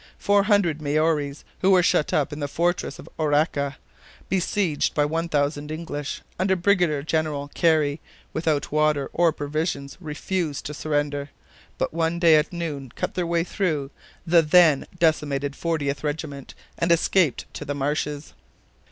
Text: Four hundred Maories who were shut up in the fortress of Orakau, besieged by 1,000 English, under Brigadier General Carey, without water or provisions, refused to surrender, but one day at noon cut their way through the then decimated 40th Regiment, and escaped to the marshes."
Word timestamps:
Four 0.17 0.41
hundred 0.45 0.81
Maories 0.81 1.43
who 1.59 1.69
were 1.69 1.83
shut 1.83 2.11
up 2.11 2.33
in 2.33 2.39
the 2.39 2.47
fortress 2.47 2.97
of 2.97 3.07
Orakau, 3.19 3.75
besieged 4.29 4.95
by 4.95 5.05
1,000 5.05 5.69
English, 5.69 6.23
under 6.39 6.55
Brigadier 6.55 7.03
General 7.03 7.49
Carey, 7.53 8.01
without 8.33 8.71
water 8.71 9.11
or 9.13 9.31
provisions, 9.31 9.97
refused 10.01 10.65
to 10.65 10.73
surrender, 10.73 11.29
but 11.77 11.93
one 11.93 12.17
day 12.17 12.35
at 12.35 12.51
noon 12.51 12.89
cut 12.95 13.13
their 13.13 13.27
way 13.27 13.43
through 13.43 13.91
the 14.25 14.41
then 14.41 14.87
decimated 14.97 15.51
40th 15.53 16.01
Regiment, 16.03 16.55
and 16.79 16.91
escaped 16.91 17.45
to 17.53 17.63
the 17.63 17.75
marshes." 17.75 18.33